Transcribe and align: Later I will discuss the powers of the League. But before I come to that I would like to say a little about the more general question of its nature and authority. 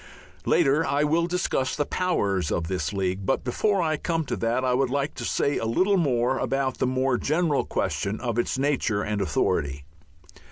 Later 0.47 0.83
I 0.83 1.03
will 1.03 1.27
discuss 1.27 1.75
the 1.75 1.85
powers 1.85 2.51
of 2.51 2.67
the 2.69 2.83
League. 2.91 3.23
But 3.23 3.43
before 3.43 3.83
I 3.83 3.97
come 3.97 4.25
to 4.25 4.35
that 4.37 4.65
I 4.65 4.73
would 4.73 4.89
like 4.89 5.13
to 5.13 5.23
say 5.23 5.59
a 5.59 5.65
little 5.67 6.39
about 6.41 6.79
the 6.79 6.87
more 6.87 7.19
general 7.19 7.65
question 7.65 8.19
of 8.19 8.39
its 8.39 8.57
nature 8.57 9.03
and 9.03 9.21
authority. 9.21 9.83